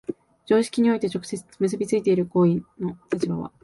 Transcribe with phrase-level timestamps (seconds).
[0.47, 3.51] 常識において直接に結び付いている行為の立場は、